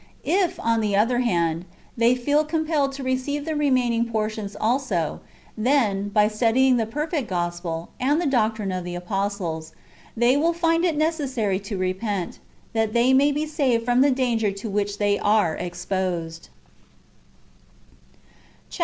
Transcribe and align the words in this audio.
If, 0.25 0.59
on 0.59 0.81
the 0.81 0.95
other 0.95 1.19
hand, 1.19 1.65
they 1.95 2.15
feel 2.15 2.43
compelled 2.43 2.91
to 2.93 3.03
receive 3.03 3.45
the 3.45 3.55
remaining 3.55 4.09
portions 4.09 4.57
also, 4.59 5.19
then, 5.55 6.09
by 6.09 6.27
studying 6.27 6.77
the 6.77 6.87
perfect 6.87 7.27
Gospel, 7.29 7.89
and 7.99 8.19
the 8.19 8.25
doctrine 8.25 8.71
of 8.71 8.83
the 8.83 8.95
apostles, 8.95 9.73
they 10.17 10.33
Vvill 10.37 10.55
find 10.55 10.83
it 10.85 10.97
necessary 10.97 11.59
to 11.59 11.77
repent, 11.77 12.39
that 12.73 12.93
they 12.93 13.13
may 13.13 13.31
be 13.31 13.45
saved 13.45 13.85
from 13.85 14.01
the 14.01 14.09
danger 14.09 14.51
[to 14.51 14.69
which 14.71 14.97
they 14.97 15.19
are 15.19 15.55
exposed]. 15.55 16.49
Chap. 18.71 18.79